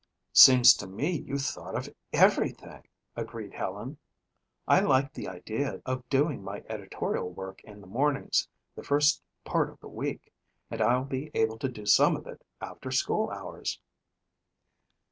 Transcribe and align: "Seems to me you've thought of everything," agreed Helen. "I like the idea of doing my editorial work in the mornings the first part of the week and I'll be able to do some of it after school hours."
"Seems 0.33 0.73
to 0.77 0.87
me 0.87 1.11
you've 1.11 1.43
thought 1.43 1.75
of 1.75 1.87
everything," 2.11 2.87
agreed 3.15 3.53
Helen. 3.53 3.99
"I 4.67 4.79
like 4.79 5.13
the 5.13 5.27
idea 5.27 5.79
of 5.85 6.09
doing 6.09 6.43
my 6.43 6.63
editorial 6.67 7.29
work 7.31 7.63
in 7.65 7.81
the 7.81 7.85
mornings 7.85 8.49
the 8.75 8.81
first 8.81 9.21
part 9.43 9.69
of 9.69 9.79
the 9.79 9.87
week 9.87 10.33
and 10.71 10.81
I'll 10.81 11.05
be 11.05 11.29
able 11.35 11.59
to 11.59 11.69
do 11.69 11.85
some 11.85 12.15
of 12.15 12.25
it 12.25 12.43
after 12.61 12.89
school 12.89 13.29
hours." 13.29 13.79